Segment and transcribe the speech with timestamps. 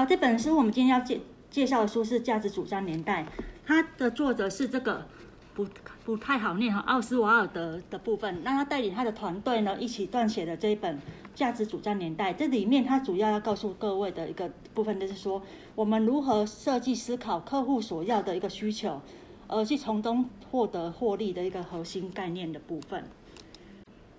[0.00, 1.20] 好，这本书我们今天要介
[1.50, 3.22] 介绍的书是《价值主张年代》，
[3.66, 5.04] 它的作者是这个
[5.52, 5.66] 不
[6.06, 8.42] 不太好念哈，奥斯瓦尔德的部分。
[8.42, 10.96] 那他带领他的团队呢，一起撰写的这一本
[11.34, 15.42] 《价值主张年代》，这里面他主要要告诉各位的一个部分，就是说
[15.74, 19.02] 我们如何设计思考客户所要的一个需求，
[19.48, 23.04] 而去从中获得获利的一个核心概念的部分。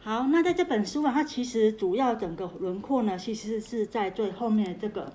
[0.02, 5.12] 好，那在这本书啊，它其实主要整个轮廓呢，其实是在最后面这个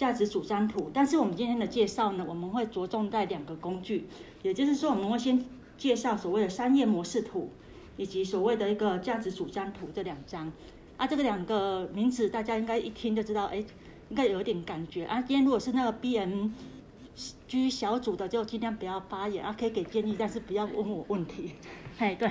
[0.00, 0.90] 价值主张图。
[0.94, 4.06] 但是我们今天的介绍呢，我们会着重在两个工具，
[4.40, 5.44] 也就是说，我们会先
[5.76, 7.50] 介绍所谓的商业模式图，
[7.98, 10.50] 以及所谓的一个价值主张图这两张。
[10.96, 13.62] 啊，这个两个名词大家应该一听就知道，哎，
[14.08, 15.20] 应该有点感觉啊。
[15.20, 21.56] 今天如果是那个 BMG 小组的，就尽量不要发言啊，可以给建议，但是不要问我问题。
[21.98, 22.30] 嘿，对。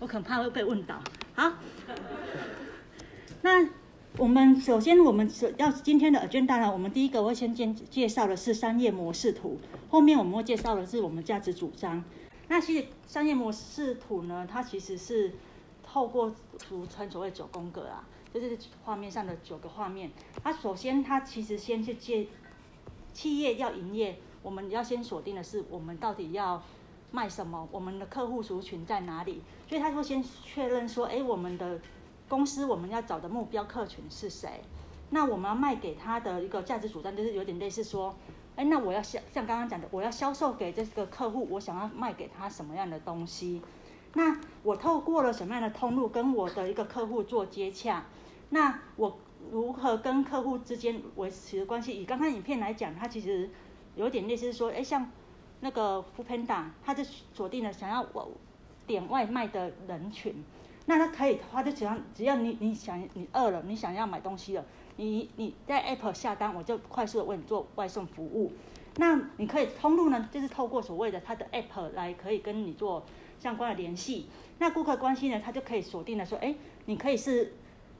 [0.00, 1.00] 我恐怕会被问倒。
[1.34, 1.52] 好，
[3.42, 3.68] 那
[4.18, 12.02] 我们首先我们要今天的 agenda 呢，我们第一个会先介介绍的是商业模式图，后面我们会介绍的是我们价值主张。
[12.48, 15.34] 那其实商业模式图呢，它其实是
[15.84, 16.34] 透过
[16.66, 20.10] 俗称所谓九宫格啊，就是画面上的九个画面。
[20.42, 22.26] 它首先它其实先去介
[23.12, 26.60] 企业要营业，我们要先锁定的是我们到底要。
[27.10, 27.66] 卖什么？
[27.72, 29.40] 我们的客户族群在哪里？
[29.66, 31.80] 所以他会先确认说，哎，我们的
[32.28, 34.60] 公司我们要找的目标客群是谁？
[35.10, 38.14] 那我们要卖给他的一个价值主张，就是有点类似说，
[38.56, 43.62] 哎，那我要像像刚刚讲的，我要销售给这个客户，我想要卖给他什么样的东西？
[44.14, 48.04] 那我透过了什么样的通路跟我的一个客户做接洽？
[48.50, 49.18] 那我
[49.50, 51.92] 如何跟客户之间维持关系？
[52.00, 53.50] 以刚刚影片来讲，它其实
[53.96, 55.10] 有点类似说，哎，像。
[55.60, 58.30] 那个 foodpanda，他就锁定了想要我
[58.86, 60.32] 点外卖的人群，
[60.88, 64.64] 那他可以，他就只要只要你你想你饿了，你想要买东西了，
[64.96, 68.52] 你你在 app 下单，我就快速的为你做外送服务。
[68.96, 73.04] 那你可以通路呢，就是透过所谓的他的 app 来可以跟你做
[73.38, 74.28] 相关的联系。
[74.58, 76.54] 那顾客关系呢，他就可以锁定了说，哎，
[76.86, 77.52] 你可以是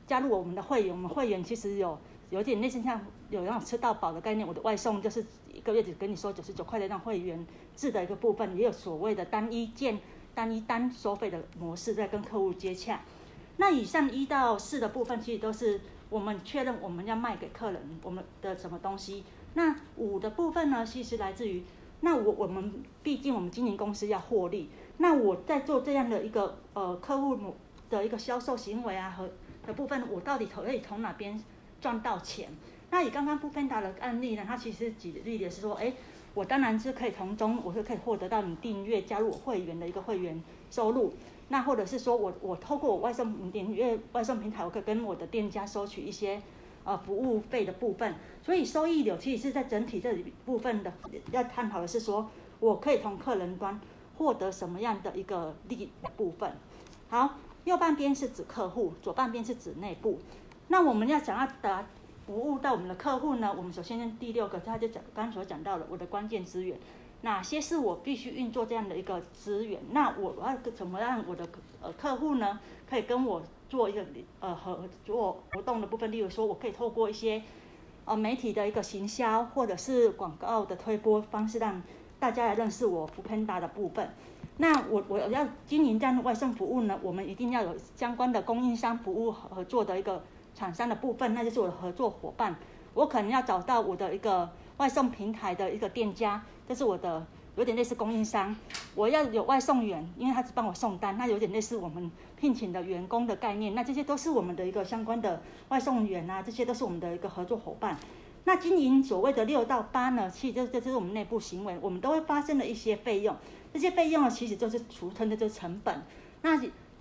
[0.07, 1.99] 加入我们的会员，我们会员其实有
[2.31, 5.25] 有点类似像有那种吃到饱的概念，我的外送就是。
[5.59, 7.45] 一个月只跟你收九十九块的那会员
[7.75, 9.99] 制的一个部分，也有所谓的单一件、
[10.39, 13.01] 单一单收费的模式在跟客户接洽。
[13.57, 19.25] 那以上一到四的部分，其实都是我们确认我们要卖给客人我们的什么东西。
[19.55, 21.65] 那五的部分呢，其实来自于
[22.03, 27.37] 那我我们毕竟我们经营公司要获利，那我在做这样的一个呃客户
[27.91, 29.29] 的一个销售行为啊和
[29.67, 31.43] 的部分，我到底可以从哪边
[31.81, 32.49] 赚到钱？
[32.91, 35.93] 那以刚刚 foodpanda 的案例呢，它其实举例的是说，哎，
[36.39, 40.41] 我当然是可以从中，我是可以获得到你订阅加入我会员的一个会员
[40.71, 41.13] 收入。
[41.49, 46.41] 那或者是说我我透过我外送订阅外送平台，我可以跟我的店家收取一些
[46.85, 48.15] 呃服务费的部分。
[48.41, 50.93] 所以收益流其实是在整体这里部分的
[51.33, 53.81] 要探讨的是说，我可以从客人端
[54.17, 56.53] 获得什么样的一个利部分。
[57.09, 57.35] 好，
[57.65, 60.21] 右半边是指客户，左半边是指内部。
[60.69, 61.85] 那我们要想要达。
[62.29, 66.79] 服务到我们的客户呢，我们首先第六个，他就讲刚所讲到了我的关键资源，
[67.23, 69.81] 哪些是我必须运作这样的一个资源？
[69.93, 71.49] 那我要怎么让我的
[71.81, 73.41] 呃客户呢，可以跟我
[73.71, 74.05] 做一个
[74.41, 76.13] 呃合作活动的部分？
[76.13, 77.43] 例如说，我可以透过一些
[78.05, 81.83] 呃媒体的一个行销，或者是广告的推播方式，让
[82.21, 84.11] 大家来认识我 foodpanda 的部分。
[84.59, 90.23] 那我我要经营这样的外送服务呢，我们一定要有相关的供应商服务合作的一个。
[90.59, 92.57] 厂商的部分，那就是我的合作伙伴。
[92.95, 97.25] 我可能要找到我的一个外送平台的一个店家，这是我的
[97.55, 98.57] 有点类似供应商。
[98.97, 103.73] 我要有外送员，因为他只帮我送单，那有点类似我们聘请的员工的概念。
[103.77, 107.97] 那这些都是我们的一个相关的外送员啊，这些都是我们的一个合作伙伴。
[108.43, 113.37] 那经营所谓的六到八呢，其实这这就是我们内部行为，我们都会发生的一些费用。
[113.73, 116.03] 这些费用呢，其实就是俗称的这成本。
[116.43, 116.61] 那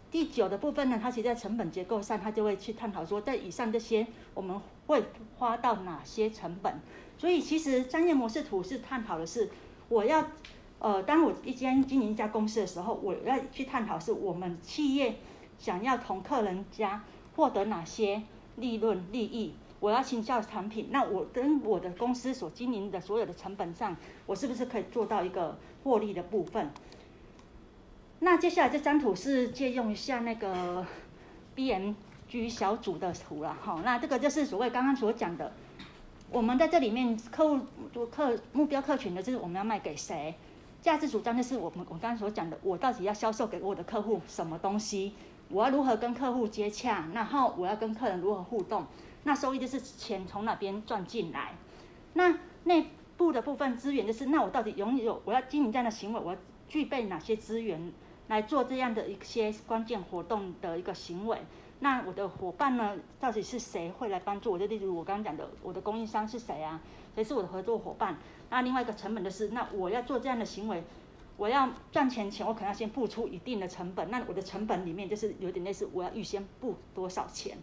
[0.10, 5.04] 第九的部分呢，它其实在成本结构上，它就会去探讨说，在以上这些我们会
[5.38, 6.80] 花到哪些成本。
[7.18, 9.50] 所以其实商业模式图是探讨的是，
[9.90, 10.26] 我要，
[10.80, 15.18] 呃，当我一间经营一家公司的时候，我要去探讨是我们企业
[15.58, 17.04] 想要从客人家
[17.36, 18.24] 获得哪些
[18.56, 19.56] 利润利益。
[19.80, 23.96] 我要行销产品，那我跟我的公司所经营的所有的成本上，
[24.26, 26.72] 我是不是可以做到一个获利的部分？
[28.20, 30.86] 那接下来这张图是借用一下那个
[31.56, 33.80] BMG 小组的图了哈。
[33.86, 35.54] 那这个就是所谓刚刚所讲的，
[36.32, 37.60] 我们在这里面客户
[38.08, 40.34] 客目标客群的就是我们要卖给谁，
[40.82, 45.14] 价值主张就是我们我刚刚所讲的，我到底要销售给我的客户什么东西，
[45.50, 48.88] 我要如何跟客户接洽，然后我要跟客人如何互动，
[49.24, 51.54] 那收益就是钱从哪边赚进来。
[52.14, 57.92] 那内部的部分资源就是，那我到底拥有我要经营这样的行为，我要具备哪些资源
[58.28, 61.40] 来做这样的一些关键活动的一个行为？
[61.80, 64.58] 那我的伙伴呢，到底是谁会来帮助我？
[64.58, 66.82] 就例如我刚刚讲的，我的供应商是谁啊？
[67.14, 68.18] 谁是我的合作伙伴？
[68.50, 70.84] 那另外一个成本就是，那我要做这样的行为，
[71.38, 74.10] 我要赚钱前，我可能要先付出一定的成本。
[74.10, 77.58] 那我的成本里面就是有点类似，我要预先付多少钱？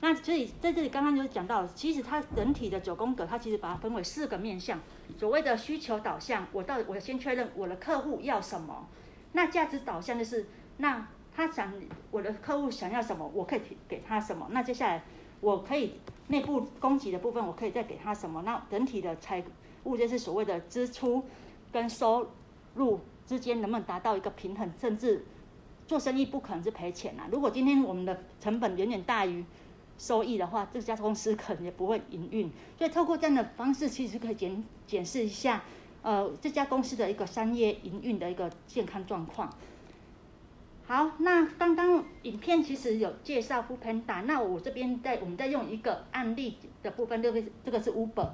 [0.00, 4.78] 那所以在这里刚刚就讲到，其实它整体的九宫格，它其实把它分为四个面向。
[5.18, 8.86] 所谓的需求导向，我到底我先确认我的客户要什么。
[9.34, 10.46] 那价值导向就是，
[10.78, 11.72] 那他想
[12.10, 14.48] 我的客户想要什么，我可以给他什么。
[14.50, 15.02] 那接下来
[15.40, 15.94] 我可以
[16.28, 18.42] 内部供给的部分，我可以再给他什么？
[18.46, 19.44] 那整体的财
[19.82, 21.24] 务就是所谓的支出
[21.72, 22.30] 跟收
[22.74, 24.72] 入之间能不能达到一个平衡？
[24.80, 25.26] 甚至
[25.86, 27.26] 做生意不可能是赔钱啊。
[27.30, 29.44] 如果今天我们的成本远远大于
[29.98, 32.50] 收益的话，这家公司可能也不会营运。
[32.78, 35.62] 所以透过这样的方式，其实可以检检视一下，
[36.04, 39.50] 呃，这家公司的一个商业营运的一个健康状况。
[40.86, 48.28] 好，那刚刚影片其实有介绍富平达那我这边在我们再用一个案例的部分，这个这个是 Uber，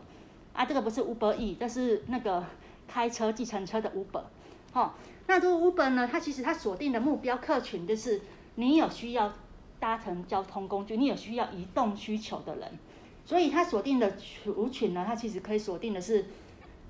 [0.52, 2.44] 啊，这个不是 Uber E，这是那个
[2.86, 4.24] 开车计程车的 Uber。
[4.72, 8.20] 好，那这个 Uber 呢，它其实它锁定的目标客群就是
[8.56, 9.32] 你有需要。
[9.80, 12.78] 搭乘交通工具，你有需要移动需求的人，
[13.24, 14.10] 所以它锁定的
[14.44, 16.26] 族群呢，它其实可以锁定的是，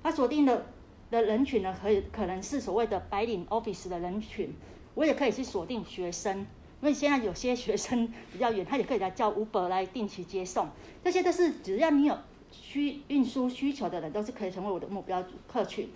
[0.02, 0.67] 他锁定的
[1.11, 4.55] 的人群呢，可以可能是所谓的白领 office 的人群，
[4.94, 6.47] 我也可以去锁定学生，因
[6.82, 10.69] 为现在有些学生比较远，他也可以来叫 Uber 来定期接送，
[11.05, 12.17] 这些都是只要你有
[12.50, 15.91] 需运输需求的人，都是可以成为我的目标客群，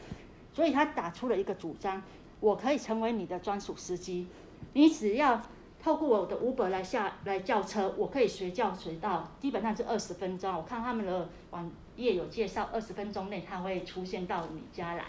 [0.52, 2.02] 所以他打出了一个主张，
[2.40, 4.26] 我可以成为你的专属司机，
[4.72, 5.42] 你只要。
[5.82, 10.50] 透过我的 Uber 来下来叫车，我可以随叫随到，基本上是二十分钟。
[10.56, 15.05] 我看他们的网页有介绍，二十分钟内他会出现到你家来。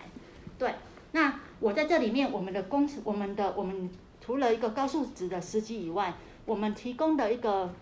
[0.57, 0.75] 对，
[1.11, 3.89] 那我在这里面，我们的公司，我们的我们
[4.21, 6.13] 除了一个高素质的司机以外，
[6.45, 7.73] 我们提供的一个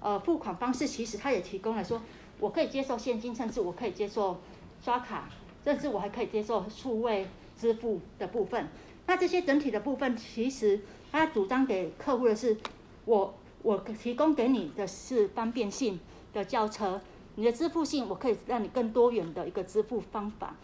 [0.00, 2.00] 呃付款方式，其实他也提供了说，
[2.40, 4.40] 我可以接受现金，甚至我可以接受
[4.82, 5.28] 刷卡，
[5.64, 8.68] 甚至我还可以接受数位支付的部分。
[9.06, 10.80] 那这些整体的部分，其实。
[11.12, 12.56] 他主张给客户的是，
[13.04, 16.00] 我我提供给你的是方便性
[16.32, 17.02] 的轿车，
[17.34, 20.54] 你的支付性我可以让你更多元的一个支付方法。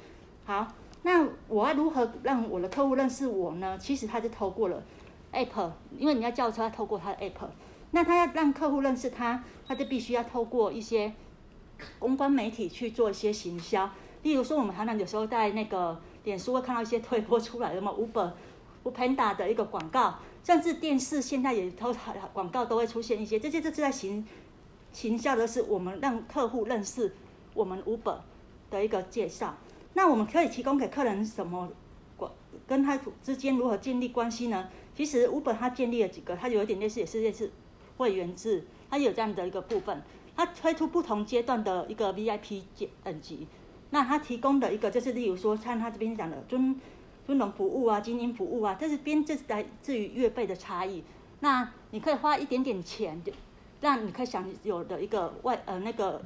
[0.44, 0.66] 好，
[1.02, 3.78] 那我要如何让我的客户认识我呢？
[3.78, 4.82] 其实他就透过了
[5.32, 7.48] App，因为你要叫车，透过他的 App。
[7.90, 11.12] 那他要让客户认识他，他就必须要透过一些
[11.98, 13.88] 公关媒体去做一些行销。
[14.22, 18.32] 例如说，我们常常有时候在那个脸书会看到一些推播出来的嘛，Uber、
[18.84, 20.16] Foodpanda 的一个广告。
[20.44, 21.94] 甚至电视现在也都
[22.32, 24.26] 广告都会出现一些，这些这是在行
[24.92, 27.14] 行销的是我们让客户认识
[27.54, 28.18] 我们 Uber
[28.70, 29.56] 的一个介绍。
[29.94, 31.70] 那我们可以提供给客人什么
[32.16, 32.30] 关
[32.66, 34.68] 跟他之间如何建立关系呢？
[34.94, 37.50] 其实 Uber 它建立了几个，它有一点类似也是类似
[37.96, 40.02] 会员制，它有这样的一个部分。
[40.36, 42.62] 它推出不同阶段的一个 VIP
[43.02, 43.46] 等级。
[43.90, 46.80] 那它提供的一个就是例如说，像他这边讲的尊。
[47.26, 51.04] 尊荣服务啊，精英服务啊，这是边这是来自于月费的差异。
[51.40, 53.30] 那你可以花一点点钱，就
[53.80, 56.20] 让你可以享有的一个外呃那个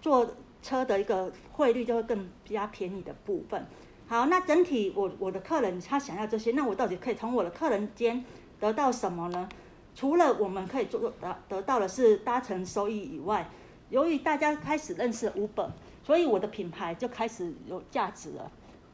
[0.00, 0.26] 坐
[0.62, 3.66] 车的一个汇率就会更加便宜的部分。
[4.08, 8.24] 好，那整体我我的客人他想要这些，那我到底可以从我的客人间
[8.60, 9.48] 得到什么呢？
[9.94, 13.48] 除了我们可以做得得到的是搭乘收益以外，
[13.90, 15.70] 由于大家开始认识 Uber，
[16.04, 18.50] 所以我的品牌就开始有价值了。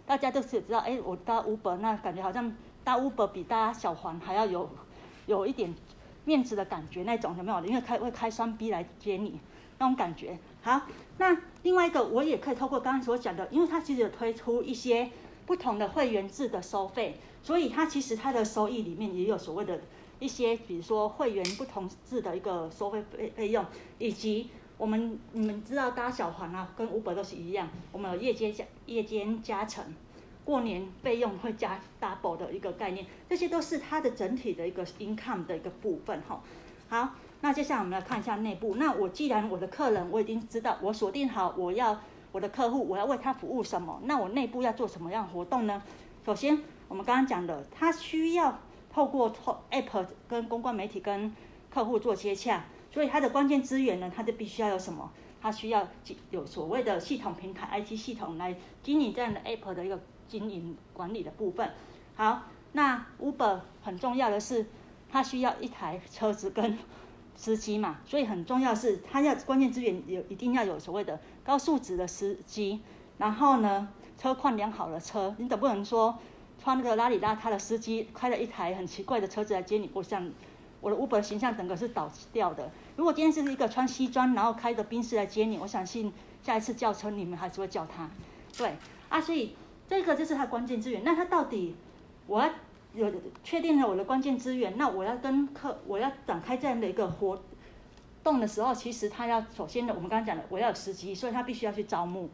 [0.07, 4.71] 大家都是知道，哎，我搭 Uber，那感觉好像搭 Uber 比搭小黄还要有
[5.27, 5.75] 有一点
[6.25, 7.65] 面子的感觉，那种有没有？
[7.65, 9.39] 因为开会开双 B 来接你，
[9.79, 10.39] 那种感觉。
[10.63, 10.83] 好，
[11.19, 15.11] 那另外一个我也可以透过刚刚所讲的，因为它其实有推出一些
[15.47, 19.81] 不同的会员制的收费，所以它其实它的收益里面也有所谓的
[20.19, 23.65] 一些，比如说会员不同制的一个收费费费用，
[23.99, 24.49] 以及。
[24.79, 29.85] 我们你们知道搭小黄啊，跟 Uber 都是一样，我们有夜间加夜间加成，
[30.45, 36.43] 过年费用会加 double 的一个概念，这些都是它的整体的一个 income 的一个部分哈。
[36.89, 38.75] 好，那接下来我们来看一下内部。
[38.77, 42.01] 那我既然我的客人我已经知道，我锁定好我要
[42.33, 45.83] 我的客户，我要为他服务什么，那我内部要做什么样的活动呢？
[46.25, 48.59] 首先，我们刚刚讲的，他需要
[48.93, 49.33] 透过
[49.71, 51.35] app 跟公关媒体跟
[51.71, 52.65] 客户做接洽。
[52.93, 55.11] 所以它的关键资源呢，它就必须要有什么？
[55.41, 55.89] 它需要
[56.31, 59.99] 有所谓的系统平台 IT 系统来经营这样的 App 的一个
[60.33, 61.71] 经营管理的部分。
[62.15, 64.65] 好，那 Uber 很重要的是，
[65.11, 66.79] 它需要一台车子跟
[67.37, 72.81] 司机嘛，所以很重要是它要关键资源有一定要有所谓的高素质的司机，
[73.19, 76.19] 然后呢，车况良好的车，你总不能说
[76.59, 80.31] 穿那个邋里邋遢的司机开了一台很奇怪的车子来接你，我想
[80.81, 82.71] 我的 Uber 形象整个是倒掉的。
[82.97, 86.11] 如果今天是一个穿西装然后开着宾士来接你，我相信
[86.43, 88.09] 下一次叫车你们还是会叫他。
[88.57, 88.77] 对
[89.09, 89.57] 啊，所以
[89.89, 91.03] 这个就是它的关键资源。
[91.05, 91.75] 那它到底
[92.27, 92.51] 我要？
[92.95, 93.11] 有
[93.43, 97.43] 确定了我的关键资源，那我要跟客，我要展开这样的一个活
[98.23, 102.29] 动的时候，其实他要首先的，我们刚刚讲的，我要有司机，所以他必须要去招募。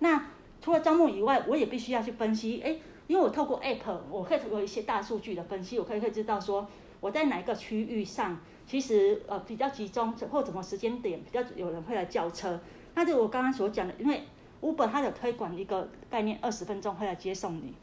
[0.00, 0.22] 那
[0.60, 6.68] 除了招募以外，我也必须要去分析，哎，因为我透过 App，我可以有一些大数据的分析，我可以可以知道说
[7.00, 12.60] 我在哪一个区域上，其实呃比较集中，或什么时间点比较有人会来叫车。
[12.94, 14.24] 那就我刚刚所讲的，因为
[14.62, 17.74] Uber 它有推广一个概念，二十分钟会来接送你。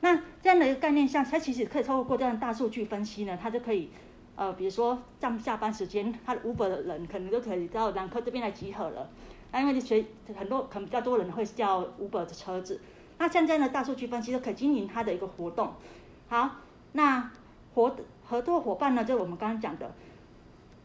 [0.00, 3.90] 那这样的一个概念下，它其实可以透过这样大数据分析呢，它就可以，
[4.36, 9.10] 呃，比如说上下班时间，它的 Uber 的人可能都可以到兰科这边来集合了。
[9.50, 10.04] 那因为这些
[10.38, 12.80] 很多可能比较多人会叫 Uber 的车子，
[13.16, 15.72] 那像这样的大数据分析就可以经营它的一个活动。
[16.28, 16.56] 好，
[16.92, 17.30] 那
[17.74, 19.94] 活合作伙伴呢，就是我们刚刚讲的，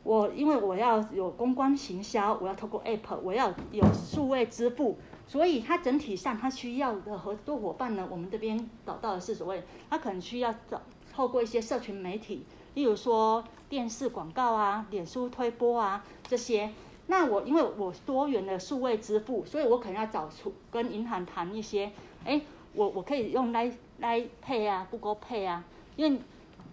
[0.04, 4.98] 我因为我要有公关行销，我要透过 App，我要有数位支付。
[5.28, 10.82] 所以它整体上，它需要的合作伙伴呢，我们这边找到的是所谓，它可能需要找
[11.14, 12.44] 透过一些社群媒体，
[12.74, 16.72] 例如说电视广告啊、脸书推播啊这些。
[17.08, 21.92] 那我因为我多元的数位支付，所以我可能要找出跟银行谈一些，
[22.26, 22.42] 哎，
[22.74, 25.64] 我我可以用 Line Line Pay 啊、Google Pay 啊，
[25.96, 26.20] 因为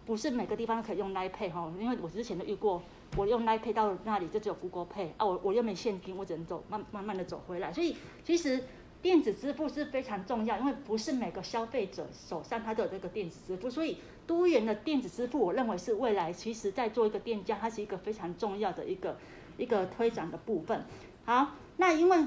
[0.04, 2.82] 不是每个地方都可以用 Line Pay 哈，因为我之前都遇过。
[3.16, 7.72] 我用 Line Pay 到那里就只有 Google Pay 啊，我我又没现金，我只能走慢慢慢的走回来。
[7.72, 8.62] 所以其实
[9.00, 19.16] 电子支付是非常重要，因为不是每个消费者手上他都有这个电子支付，所以多元的电子支付，我认为是未来其实在做一个店家，它是一个非常重要的一个
[19.56, 20.84] 一个推展的部分。
[21.24, 22.24] 好，那因为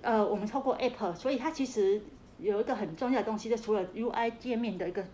[0.00, 2.00] 呃我们透过 App，所以它其实
[2.38, 5.04] 有一个很重要的东西，就除了 UI 界面的一个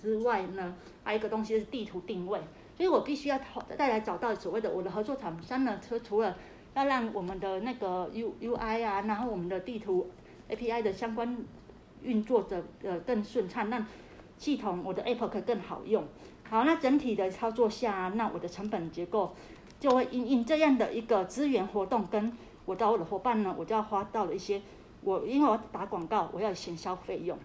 [0.00, 2.40] 之外呢，还有一个东西是地图定位。
[2.78, 3.36] 所以我必须要
[3.76, 6.36] 带来找到所谓的我的合作厂商呢，除除了
[6.74, 10.08] 要让我们的那个 U UI 啊，然后我们的地图
[10.48, 11.36] API 的相关
[12.04, 13.84] 运作的呃更顺畅，让
[14.36, 16.04] 系统我的 App 可以更好用。
[16.48, 19.34] 好，那整体的操作下，那我的成本结构
[19.80, 22.32] 就会因应这样的一个资源活动，跟
[22.64, 24.62] 我找我的伙伴呢，我就要花到了一些
[25.02, 27.36] 我因为我打广告，我要行销费用。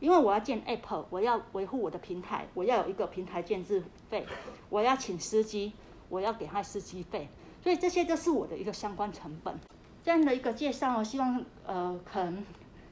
[0.00, 4.24] 因为我要建 App，我要维护我的平台，我要有一个平台建置费，
[4.70, 5.72] 我要请司机，
[6.08, 7.28] 我要给他司机费，
[7.62, 9.58] 所以这些都是我的一个相关成本。
[10.04, 12.44] 这样的一个介绍，希望呃可能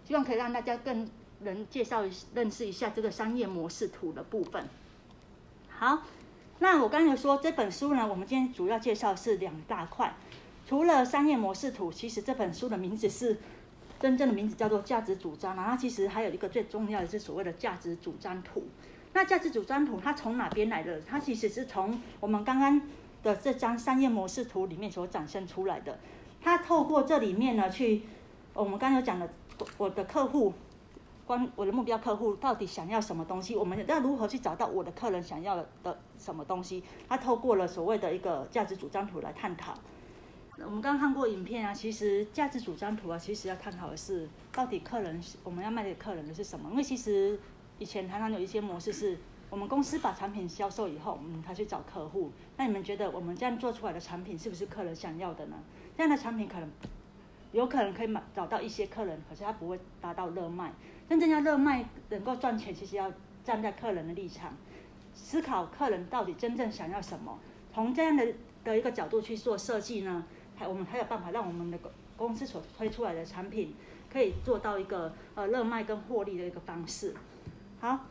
[0.05, 1.09] 希望可以让大家更
[1.41, 2.03] 能介绍
[2.35, 4.69] 认识一下这个商业模式图的部分。
[5.69, 6.03] 好，
[6.59, 10.15] 那我刚才说这本书呢，我们今天主要介绍是两大块，
[10.67, 13.39] 除了商业模式图，其实这本书的名字是。
[13.99, 18.65] 真正的名字叫做价值主张，然后其实还有一个最重要的是所谓的价值主张图。
[19.13, 21.01] 那价值主张图它从哪边来的？
[21.01, 22.81] 它其实是从我们刚刚
[23.23, 25.99] 的这张商业模式图里面所展现出来的。
[26.43, 28.03] 它透过这里面呢，去
[28.53, 29.29] 我们刚刚有讲的，
[29.79, 30.53] 我的客户，
[31.27, 33.57] 关我的目标客户到底想要什么东西？
[33.57, 36.85] 我们要如何去找到我的客人想要的什么东西？
[37.09, 39.73] 它透过了所谓的一个价值主张图来探讨。
[40.65, 46.71] 我们刚看过影片啊，其实价值主张图啊，其实要探讨的是到底客人我们要卖给客人的是什么？
[46.71, 47.39] 因为其实
[47.79, 49.19] 以前常常有一些模式是，
[49.51, 52.33] 我们公司把产品销售以后，嗯，他去找客户。
[52.57, 55.57] 那你们觉得我们这样做出来的产品是不是客人想要的呢？
[55.95, 56.71] 这样的产品可能
[57.53, 60.73] 有可能可以买找到一些客人，可是他不会达到热卖。
[61.07, 63.13] 真正要热卖能够赚钱，其实要
[63.45, 64.57] 站在客人的立场，
[65.15, 67.39] 思考客人到底真正想要什么，
[67.75, 68.27] 从这样的
[68.65, 70.25] 的一个角度去做设计呢？
[70.57, 73.75] 还我们还有办法让我们的公公司所推出来的产品
[74.11, 77.15] 可以做到一个呃热卖跟获利的一个方式。
[77.79, 78.07] 好，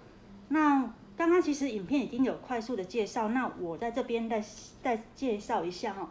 [0.49, 4.43] 那刚刚其实影片已经有快速的介绍，那我在这边再
[4.83, 6.09] 再介绍一下哈。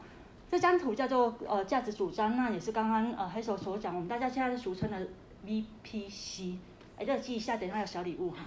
[0.50, 5.07] 这张图叫做呃价值主张，那也是刚刚呃黑手所讲，我们大家现在是俗称的
[5.47, 6.57] VPC，
[6.99, 8.45] 哎，这个记一下，等一下有小礼物哈。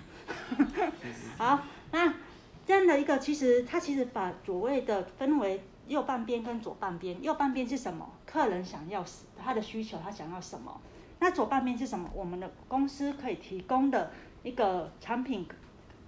[1.37, 2.13] 好，那
[2.65, 5.61] 这样的一个其实它其实把所谓的分为。
[5.87, 8.09] 右半边跟左半边，右半边是什么？
[8.25, 9.03] 客人想要
[9.37, 10.79] 他的需求，他想要什么？
[11.19, 12.09] 那左半边是什么？
[12.13, 14.11] 我们的公司可以提供的
[14.43, 15.47] 一个产品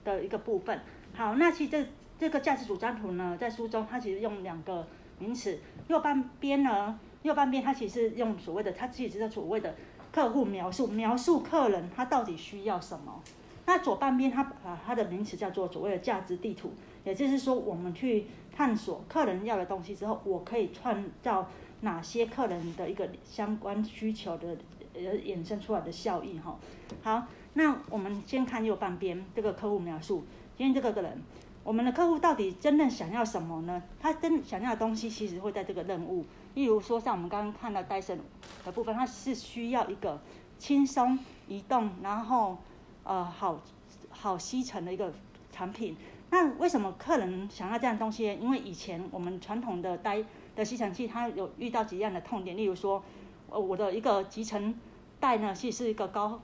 [0.03, 0.79] 的一个部分。
[1.13, 1.85] 好，那其实这
[2.19, 4.85] 这个价值主张图呢，在书中它其实用两个
[5.17, 5.59] 名词。
[5.87, 9.73] 右半边呢，右半边它其实用所谓的，它其实是所谓的
[10.11, 13.21] 客户描述，描述客人他到底需要什么。
[13.65, 16.73] 那左半边它把它的名词叫做所谓的价值地图。
[17.03, 18.25] 也就是说，我们去
[18.59, 21.47] 探索客人要的东西之后，我可以创造
[21.79, 24.57] 哪些客人的一个相关需求的
[24.93, 26.59] 呃衍生出来的效益哈。
[27.01, 30.25] 好，那我们先看右半边这个客户描述，
[30.57, 31.23] 今天这个个人。
[31.63, 33.81] 我们的客户到底真正想要什么呢？
[33.97, 36.25] 他真想要的东西其实会在这个任务，
[36.55, 38.19] 例如说像我们刚刚看到戴森
[38.65, 40.19] 的部分，它是需要一个
[40.57, 42.57] 轻松移动，然后
[43.05, 43.61] 呃好
[44.09, 45.13] 好吸尘的一个
[45.49, 45.95] 产品。
[46.31, 48.25] 那为什么客人想要这样的东西？
[48.39, 50.23] 因为以前我们传统的戴
[50.55, 53.03] 的吸尘器，它有遇到几样的痛点，例如说，
[53.49, 54.75] 呃我的一个集成
[55.19, 56.39] 袋呢，其实是一个高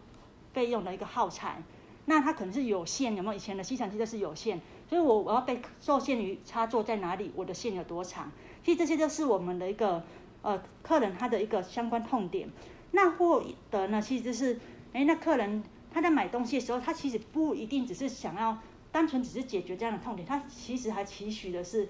[0.54, 1.62] 费用的一个耗材，
[2.06, 3.36] 那它可能是有线，有没有？
[3.36, 4.60] 以前的吸尘器都是有线。
[4.88, 8.32] 所以我我要被受限于插座在哪里，我的线有多长，
[8.64, 10.04] 其实这些都是我们的一个
[10.42, 12.50] 呃客人他的一个相关痛点。
[12.92, 14.60] 那获得呢，其实就是，
[14.94, 18.58] 哎，那客人他在买东西的时候，他其实不一定只是想要
[18.96, 21.90] 单纯只是解决这样的痛点，他其实还期许的是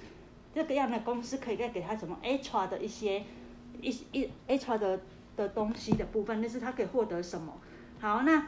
[0.56, 3.24] 这个样的公司可以再给他什么 extra 的一些
[3.80, 5.00] 一一 extra 的
[5.36, 7.54] 的东西的部分，那是他可以获得什么。
[8.00, 8.48] 好，那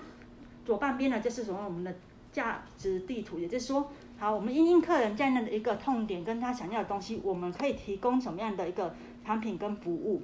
[0.65, 1.93] 左半边呢，就是什么我们的
[2.31, 3.91] 价值地图，也就是说。
[4.19, 10.23] 好，我们因应客人这样的一个痛点跟他想要的东西，我们可以提供什么样的一个产品跟服务？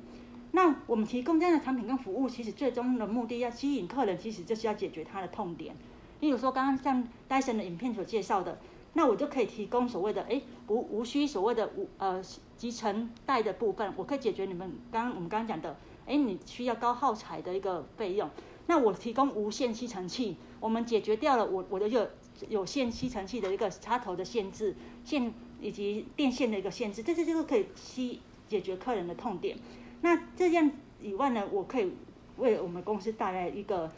[0.54, 5.76] 那我们提供这样的产品跟服务，其实最终的目的要吸引客人，其实就是要解决他的痛点。
[6.24, 8.58] 例如说，刚刚像戴森的影片所介绍的，
[8.94, 12.24] 那我就可以提供所谓的诶无无需所谓的无呃
[12.56, 15.76] 集成带的部分，我可以解决你们刚刚我们刚刚讲的，
[16.06, 18.30] 诶你需要高耗材的一个费用。
[18.68, 22.08] 那我提供无线吸尘器，我们解决掉了我我的有。
[22.50, 24.76] 有线吸尘器的一个插头的限制，
[25.06, 29.56] 线以及电线的一个限制，这些就是可以吸解决客人的痛点。
[30.02, 31.94] 那这样以外呢，我可以
[32.38, 33.90] 为我们公司带来一个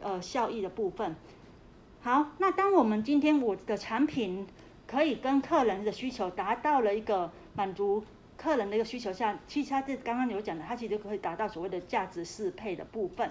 [0.00, 1.14] 呃效益的部分。
[2.02, 4.46] 好，那当我们今天我的产品
[4.86, 8.02] 可以跟客人的需求达到了一个满足
[8.36, 13.30] 客人的一个需求下，其实它这刚刚有讲的，它其实可以达到所谓的价值适配的部分。